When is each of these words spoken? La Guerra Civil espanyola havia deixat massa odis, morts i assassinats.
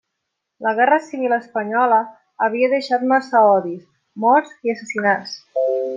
La 0.67 0.71
Guerra 0.79 0.97
Civil 1.07 1.35
espanyola 1.37 1.99
havia 2.47 2.71
deixat 2.73 3.07
massa 3.13 3.45
odis, 3.51 3.87
morts 4.25 4.57
i 4.69 4.75
assassinats. 4.75 5.37